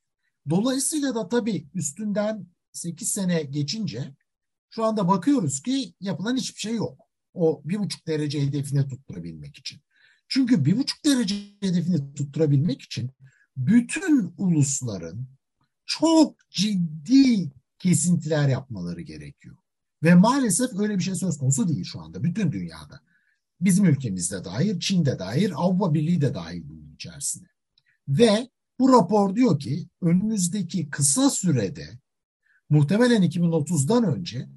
[0.50, 4.16] Dolayısıyla da tabii üstünden 8 sene geçince
[4.70, 7.00] şu anda bakıyoruz ki yapılan hiçbir şey yok.
[7.34, 9.82] O bir buçuk derece hedefine tutturabilmek için.
[10.28, 13.12] Çünkü bir buçuk derece hedefini tutturabilmek için
[13.58, 15.28] bütün ulusların
[15.86, 19.58] çok ciddi kesintiler yapmaları gerekiyor.
[20.04, 23.02] Ve maalesef öyle bir şey söz konusu değil şu anda bütün dünyada.
[23.62, 27.48] Bizim ülkemizde dair, Çin'de dair, Avrupa Birliği de dahil bunun içerisine.
[28.08, 32.00] Ve bu rapor diyor ki önümüzdeki kısa sürede
[32.70, 34.48] muhtemelen 2030'dan önce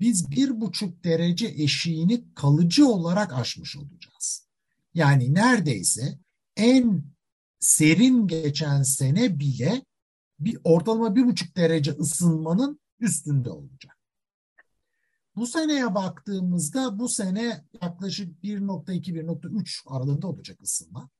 [0.00, 4.46] biz bir buçuk derece eşiğini kalıcı olarak aşmış olacağız.
[4.94, 6.18] Yani neredeyse
[6.56, 7.04] en
[7.62, 9.84] serin geçen sene bile
[10.40, 13.98] bir ortalama bir buçuk derece ısınmanın üstünde olacak.
[15.36, 21.10] Bu seneye baktığımızda bu sene yaklaşık 1.2-1.3 aralığında olacak ısınma.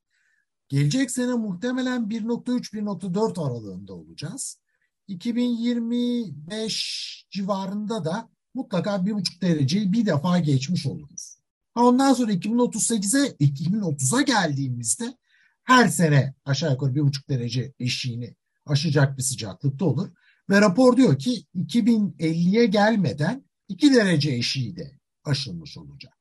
[0.69, 4.59] Gelecek sene muhtemelen 1.3-1.4 aralığında olacağız.
[5.07, 11.37] 2025 civarında da mutlaka 1.5 dereceyi bir defa geçmiş oluruz.
[11.75, 15.17] Ondan sonra 2038'e 2030'a geldiğimizde
[15.63, 20.09] her sene aşağı yukarı bir buçuk derece eşiğini aşacak bir sıcaklıkta olur.
[20.49, 26.13] Ve rapor diyor ki 2050'ye gelmeden 2 derece eşiği de aşılmış olacak.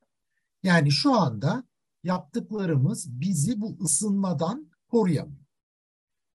[0.63, 1.65] Yani şu anda
[2.05, 5.47] yaptıklarımız bizi bu ısınmadan koruyamıyor.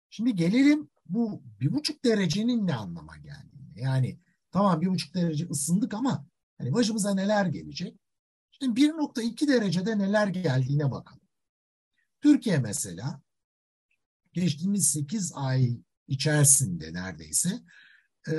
[0.09, 3.81] Şimdi gelelim bu bir buçuk derecenin ne anlama geldiğine.
[3.81, 4.19] Yani
[4.51, 7.99] tamam bir buçuk derece ısındık ama hani başımıza neler gelecek?
[8.51, 11.22] Şimdi 1.2 derecede neler geldiğine bakalım.
[12.23, 13.21] Türkiye mesela
[14.33, 17.49] geçtiğimiz 8 ay içerisinde neredeyse
[18.31, 18.35] e,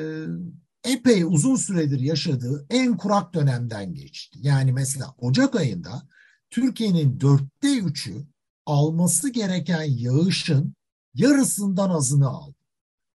[0.85, 4.39] epey uzun süredir yaşadığı en kurak dönemden geçti.
[4.43, 6.09] Yani mesela Ocak ayında
[6.51, 8.27] Türkiye'nin dörtte üçü
[8.67, 10.75] alması gereken yağışın
[11.15, 12.59] yarısından azını aldı.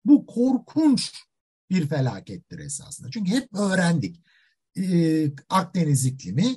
[0.05, 1.13] Bu korkunç
[1.71, 3.11] bir felakettir esasında.
[3.11, 4.21] Çünkü hep öğrendik.
[4.77, 6.57] Ee, Akdeniz iklimi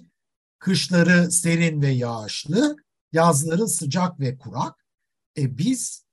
[0.59, 2.75] kışları serin ve yağışlı,
[3.11, 4.85] yazları sıcak ve kurak.
[5.37, 6.05] E biz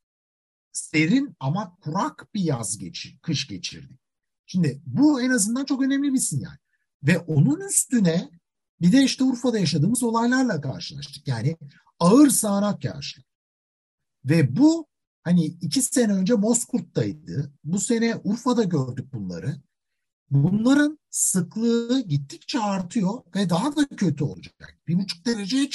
[0.72, 4.00] serin ama kurak bir yaz geçir, kış geçirdik.
[4.46, 6.57] Şimdi bu en azından çok önemli bir sinyal.
[7.02, 8.30] Ve onun üstüne
[8.80, 11.28] bir de işte Urfa'da yaşadığımız olaylarla karşılaştık.
[11.28, 11.57] Yani
[11.98, 13.24] ağır sağanak yağışlar.
[14.24, 14.87] Ve bu
[15.22, 17.52] hani iki sene önce Bozkurt'taydı.
[17.64, 19.62] Bu sene Urfa'da gördük bunları.
[20.30, 24.78] Bunların sıklığı gittikçe artıyor ve daha da kötü olacak.
[24.88, 25.70] Bir buçuk dereceye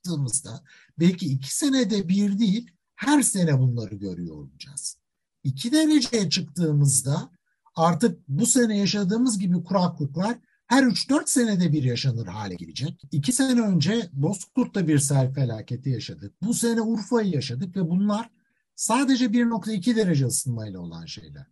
[0.00, 0.62] çıktığımızda
[0.98, 4.96] belki iki senede bir değil her sene bunları görüyor olacağız.
[5.44, 7.30] İki dereceye çıktığımızda
[7.74, 13.02] artık bu sene yaşadığımız gibi kuraklıklar her 3-4 senede bir yaşanır hale gelecek.
[13.12, 16.34] İki sene önce Bozkurt'ta bir sel felaketi yaşadık.
[16.42, 18.30] Bu sene Urfa'yı yaşadık ve bunlar
[18.76, 21.46] sadece 1.2 derece ısınmayla olan şeyler.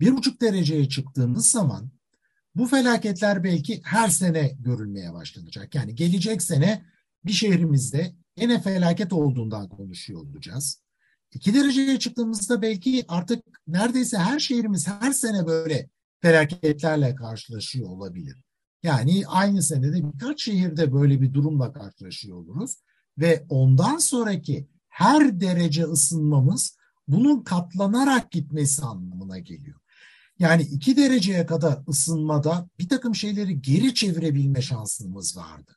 [0.00, 1.90] 1.5 dereceye çıktığımız zaman
[2.54, 5.74] bu felaketler belki her sene görülmeye başlanacak.
[5.74, 6.84] Yani gelecek sene
[7.26, 10.82] bir şehrimizde yine felaket olduğundan konuşuyor olacağız.
[11.32, 18.42] 2 dereceye çıktığımızda belki artık neredeyse her şehrimiz her sene böyle felaketlerle karşılaşıyor olabilir.
[18.82, 22.76] Yani aynı senede birkaç şehirde böyle bir durumla karşılaşıyor oluruz
[23.18, 26.76] ve ondan sonraki her derece ısınmamız
[27.08, 29.80] bunun katlanarak gitmesi anlamına geliyor.
[30.38, 35.76] Yani iki dereceye kadar ısınmada bir takım şeyleri geri çevirebilme şansımız vardı.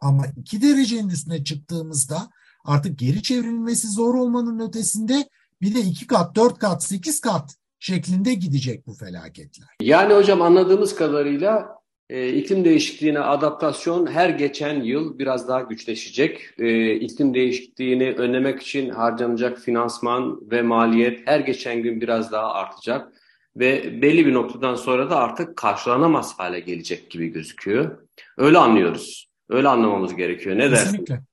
[0.00, 2.30] Ama iki derecenin üstüne çıktığımızda
[2.64, 5.28] artık geri çevrilmesi zor olmanın ötesinde
[5.62, 9.68] bir de iki kat, dört kat, sekiz kat şeklinde gidecek bu felaketler.
[9.80, 11.76] Yani hocam anladığımız kadarıyla
[12.10, 16.50] e, iklim değişikliğine adaptasyon her geçen yıl biraz daha güçleşecek.
[16.58, 23.12] E, iklim değişikliğini önlemek için harcanacak finansman ve maliyet her geçen gün biraz daha artacak
[23.56, 27.98] ve belli bir noktadan sonra da artık karşılanamaz hale gelecek gibi gözüküyor.
[28.36, 29.25] Öyle anlıyoruz.
[29.48, 30.58] Öyle anlamamız gerekiyor.
[30.58, 31.14] Ne Kesinlikle.
[31.14, 31.26] dersin?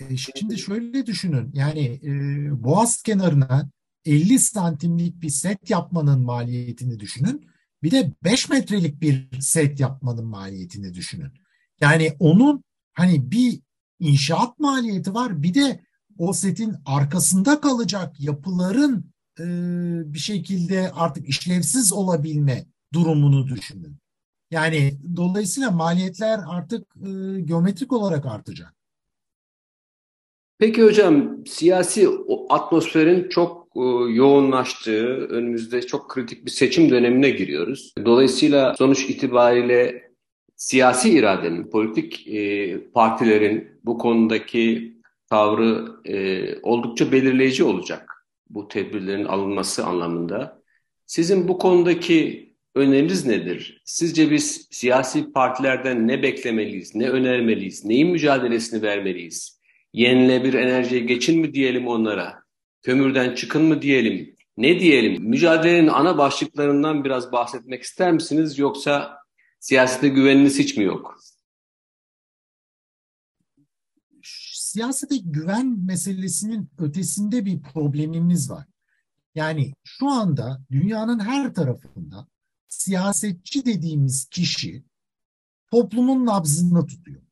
[0.00, 1.50] E, şimdi şöyle düşünün.
[1.54, 2.10] Yani e,
[2.64, 3.70] Boğaz kenarına
[4.04, 7.46] 50 santimlik bir set yapmanın maliyetini düşünün.
[7.82, 11.32] Bir de 5 metrelik bir set yapmanın maliyetini düşünün.
[11.80, 13.60] Yani onun hani bir
[14.00, 15.80] inşaat maliyeti var bir de
[16.18, 19.44] o setin arkasında kalacak yapıların e,
[20.14, 23.96] bir şekilde artık işlevsiz olabilme durumunu düşünün.
[24.54, 28.74] Yani dolayısıyla maliyetler artık e, geometrik olarak artacak.
[30.58, 32.08] Peki hocam siyasi
[32.48, 33.80] atmosferin çok e,
[34.12, 37.94] yoğunlaştığı, önümüzde çok kritik bir seçim dönemine giriyoruz.
[38.04, 40.10] Dolayısıyla sonuç itibariyle
[40.56, 44.94] siyasi iradenin, politik e, partilerin bu konudaki
[45.30, 50.62] tavrı e, oldukça belirleyici olacak bu tedbirlerin alınması anlamında.
[51.06, 53.82] Sizin bu konudaki öneriniz nedir?
[53.84, 59.60] Sizce biz siyasi partilerden ne beklemeliyiz, ne önermeliyiz, neyin mücadelesini vermeliyiz?
[59.92, 62.42] Yenilebilir enerjiye geçin mi diyelim onlara?
[62.82, 64.36] Kömürden çıkın mı diyelim?
[64.56, 65.22] Ne diyelim?
[65.22, 69.18] Mücadelenin ana başlıklarından biraz bahsetmek ister misiniz yoksa
[69.60, 71.18] siyasete güveniniz hiç mi yok?
[74.52, 78.66] Siyasete güven meselesinin ötesinde bir problemimiz var.
[79.34, 82.28] Yani şu anda dünyanın her tarafında
[82.74, 84.84] siyasetçi dediğimiz kişi
[85.70, 87.22] toplumun nabzını tutuyor.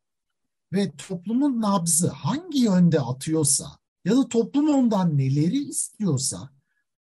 [0.72, 6.50] Ve toplumun nabzı hangi yönde atıyorsa ya da toplum ondan neleri istiyorsa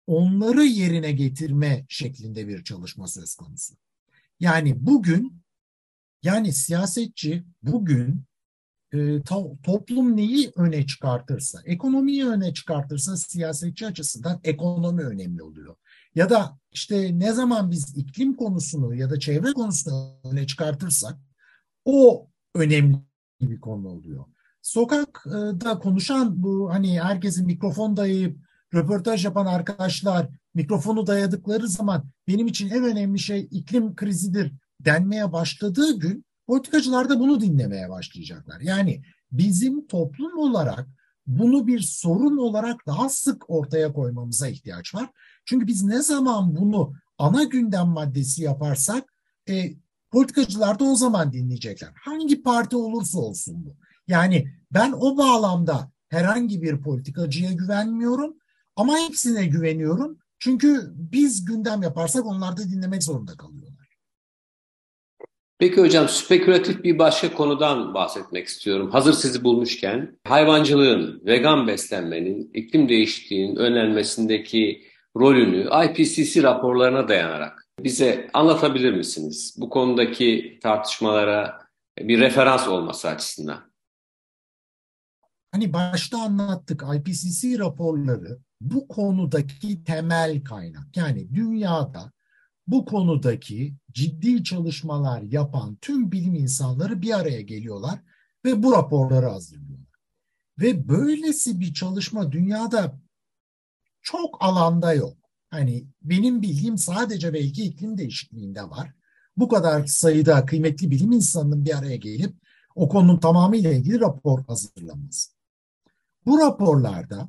[0.06, 3.74] onları yerine getirme şeklinde bir çalışma söz konusu.
[4.40, 5.42] Yani bugün
[6.22, 8.24] yani siyasetçi bugün
[8.92, 15.76] e, to, toplum neyi öne çıkartırsa, ekonomiyi öne çıkartırsa siyasetçi açısından ekonomi önemli oluyor.
[16.14, 21.18] Ya da işte ne zaman biz iklim konusunu ya da çevre konusunu öne çıkartırsak
[21.84, 22.96] o önemli
[23.40, 24.24] bir konu oluyor.
[24.62, 28.38] Sokakta konuşan bu hani herkesin mikrofon dayayıp
[28.74, 35.98] röportaj yapan arkadaşlar mikrofonu dayadıkları zaman benim için en önemli şey iklim krizidir denmeye başladığı
[35.98, 38.60] gün politikacılar da bunu dinlemeye başlayacaklar.
[38.60, 40.88] Yani bizim toplum olarak
[41.26, 45.10] bunu bir sorun olarak daha sık ortaya koymamıza ihtiyaç var.
[45.50, 49.04] Çünkü biz ne zaman bunu ana gündem maddesi yaparsak
[49.48, 49.72] e,
[50.10, 51.92] politikacılar da o zaman dinleyecekler.
[52.04, 53.76] Hangi parti olursa olsun bu.
[54.08, 58.34] Yani ben o bağlamda herhangi bir politikacıya güvenmiyorum
[58.76, 60.18] ama hepsine güveniyorum.
[60.38, 63.98] Çünkü biz gündem yaparsak onlar da dinlemek zorunda kalıyorlar.
[65.58, 68.90] Peki hocam spekülatif bir başka konudan bahsetmek istiyorum.
[68.90, 78.92] Hazır sizi bulmuşken hayvancılığın, vegan beslenmenin, iklim değişikliğinin önlenmesindeki rolünü IPCC raporlarına dayanarak bize anlatabilir
[78.92, 79.56] misiniz?
[79.58, 81.58] Bu konudaki tartışmalara
[81.98, 83.70] bir referans olması açısından.
[85.52, 90.96] Hani başta anlattık IPCC raporları bu konudaki temel kaynak.
[90.96, 92.12] Yani dünyada
[92.66, 97.98] bu konudaki ciddi çalışmalar yapan tüm bilim insanları bir araya geliyorlar
[98.44, 99.86] ve bu raporları hazırlıyorlar.
[100.58, 103.00] Ve böylesi bir çalışma dünyada
[104.02, 105.16] çok alanda yok.
[105.50, 108.92] Hani benim bildiğim sadece belki iklim değişikliğinde var.
[109.36, 112.34] Bu kadar sayıda kıymetli bilim insanının bir araya gelip
[112.74, 115.30] o konunun tamamıyla ilgili rapor hazırlaması.
[116.26, 117.28] Bu raporlarda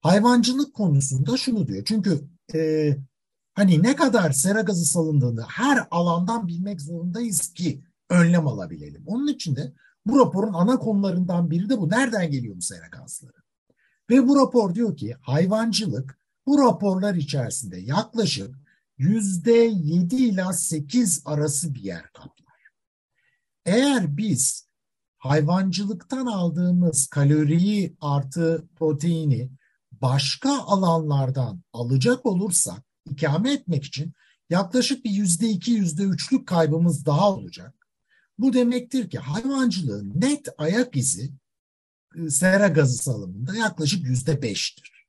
[0.00, 1.84] hayvancılık konusunda şunu diyor.
[1.84, 2.96] Çünkü e,
[3.54, 9.02] hani ne kadar sera gazı salındığını her alandan bilmek zorundayız ki önlem alabilelim.
[9.06, 9.72] Onun için de
[10.06, 11.90] bu raporun ana konularından biri de bu.
[11.90, 13.39] Nereden geliyor bu sera gazları?
[14.10, 18.56] Ve bu rapor diyor ki hayvancılık bu raporlar içerisinde yaklaşık
[18.98, 22.60] yüzde yedi ila sekiz arası bir yer kaplar.
[23.66, 24.68] Eğer biz
[25.18, 29.50] hayvancılıktan aldığımız kaloriyi artı proteini
[29.92, 34.12] başka alanlardan alacak olursak ikame etmek için
[34.50, 37.74] yaklaşık bir yüzde iki, yüzde üçlük kaybımız daha olacak.
[38.38, 41.32] Bu demektir ki hayvancılığın net ayak izi
[42.28, 45.06] sera gazı salımında yaklaşık yüzde beştir.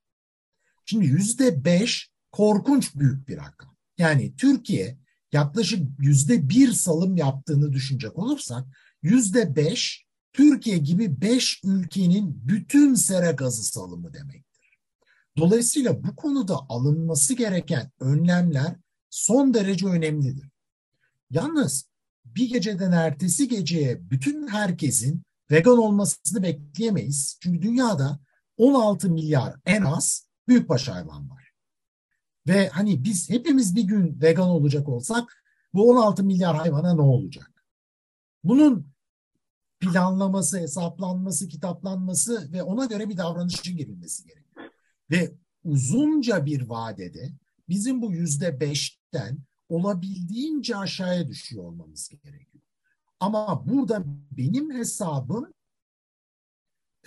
[0.85, 3.75] Şimdi yüzde beş korkunç büyük bir rakam.
[3.97, 4.97] Yani Türkiye
[5.31, 8.65] yaklaşık yüzde bir salım yaptığını düşünecek olursak
[9.01, 14.79] yüzde beş Türkiye gibi beş ülkenin bütün sera gazı salımı demektir.
[15.37, 18.75] Dolayısıyla bu konuda alınması gereken önlemler
[19.09, 20.49] son derece önemlidir.
[21.29, 21.85] Yalnız
[22.25, 27.37] bir geceden ertesi geceye bütün herkesin vegan olmasını bekleyemeyiz.
[27.41, 28.19] Çünkü dünyada
[28.57, 31.51] 16 milyar en az büyükbaş hayvan var.
[32.47, 35.43] Ve hani biz hepimiz bir gün vegan olacak olsak
[35.73, 37.65] bu 16 milyar hayvana ne olacak?
[38.43, 38.91] Bunun
[39.79, 44.65] planlaması, hesaplanması, kitaplanması ve ona göre bir davranışın girilmesi gerekiyor.
[45.11, 47.33] Ve uzunca bir vadede
[47.69, 49.37] bizim bu yüzde beşten
[49.69, 52.50] olabildiğince aşağıya düşüyor olmamız gerekiyor.
[53.21, 55.53] Ama burada benim hesabım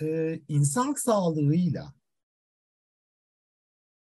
[0.01, 1.93] e, insan sağlığıyla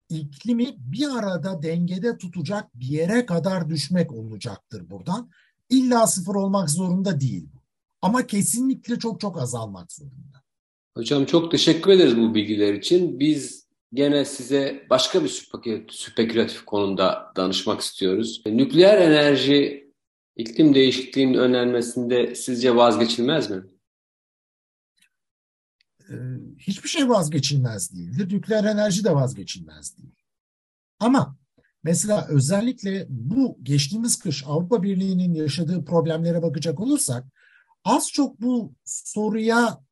[0.08, 5.30] iklimi bir arada dengede tutacak bir yere kadar düşmek olacaktır buradan.
[5.70, 7.58] İlla sıfır olmak zorunda değil bu.
[8.02, 10.42] Ama kesinlikle çok çok azalmak zorunda.
[10.96, 13.20] Hocam çok teşekkür ederiz bu bilgiler için.
[13.20, 15.28] Biz gene size başka bir
[15.90, 18.42] spekülatif konuda danışmak istiyoruz.
[18.46, 19.83] Nükleer enerji
[20.36, 23.62] iklim değişikliğinin önlenmesinde sizce vazgeçilmez mi?
[26.10, 26.14] Ee,
[26.58, 28.34] hiçbir şey vazgeçilmez değildir.
[28.34, 30.14] Nükleer enerji de vazgeçilmez değil.
[30.98, 31.36] Ama
[31.82, 37.24] mesela özellikle bu geçtiğimiz kış Avrupa Birliği'nin yaşadığı problemlere bakacak olursak
[37.84, 39.84] az çok bu soruya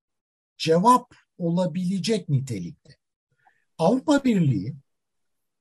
[0.58, 2.96] cevap olabilecek nitelikte.
[3.78, 4.76] Avrupa Birliği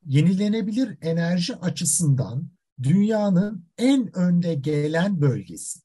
[0.05, 2.51] yenilenebilir enerji açısından
[2.83, 5.79] dünyanın en önde gelen bölgesi.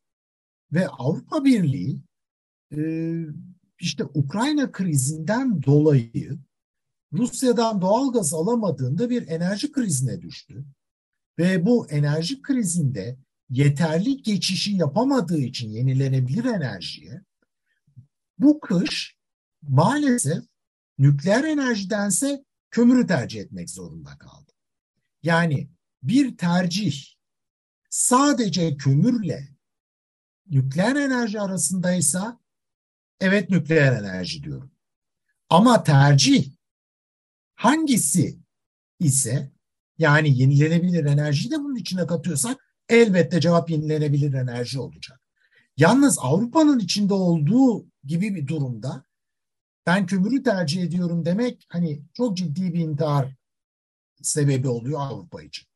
[0.72, 2.00] Ve Avrupa Birliği
[2.76, 2.80] e,
[3.80, 6.38] işte Ukrayna krizinden dolayı
[7.12, 10.64] Rusya'dan doğal gaz alamadığında bir enerji krizine düştü.
[11.38, 13.18] Ve bu enerji krizinde
[13.50, 17.22] yeterli geçişi yapamadığı için yenilenebilir enerjiye
[18.38, 19.16] bu kış
[19.62, 20.44] maalesef
[20.98, 24.52] nükleer enerjidense kömürü tercih etmek zorunda kaldı.
[25.22, 25.68] Yani
[26.08, 27.04] bir tercih
[27.90, 29.48] sadece kömürle
[30.50, 32.40] nükleer enerji arasındaysa
[33.20, 34.70] evet nükleer enerji diyorum.
[35.50, 36.50] Ama tercih
[37.54, 38.38] hangisi
[39.00, 39.52] ise
[39.98, 45.20] yani yenilenebilir enerjiyi de bunun içine katıyorsak elbette cevap yenilenebilir enerji olacak.
[45.76, 49.04] Yalnız Avrupa'nın içinde olduğu gibi bir durumda
[49.86, 53.36] ben kömürü tercih ediyorum demek hani çok ciddi bir intihar
[54.22, 55.66] sebebi oluyor Avrupa için.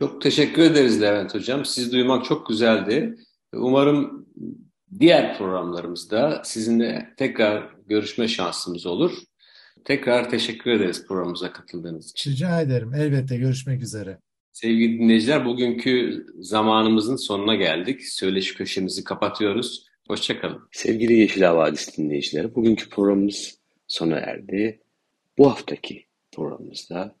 [0.00, 1.64] Çok teşekkür ederiz Levent Hocam.
[1.64, 3.16] Sizi duymak çok güzeldi.
[3.52, 4.26] Umarım
[4.98, 9.12] diğer programlarımızda sizinle tekrar görüşme şansımız olur.
[9.84, 12.30] Tekrar teşekkür ederiz programımıza katıldığınız için.
[12.30, 12.94] Rica ederim.
[12.94, 14.18] Elbette görüşmek üzere.
[14.52, 18.02] Sevgili dinleyiciler, bugünkü zamanımızın sonuna geldik.
[18.02, 19.86] Söyleşi köşemizi kapatıyoruz.
[20.08, 20.68] Hoşçakalın.
[20.72, 24.80] Sevgili Yeşil Havadis dinleyicileri, bugünkü programımız sona erdi.
[25.38, 27.16] Bu haftaki programımızda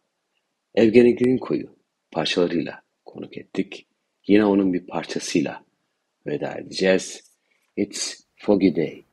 [0.74, 1.75] Evgeni Grinko'yu
[2.16, 3.86] parçalarıyla konuk ettik.
[4.26, 5.64] Yine onun bir parçasıyla
[6.26, 7.32] veda edeceğiz.
[7.76, 9.05] It's Foggy Day.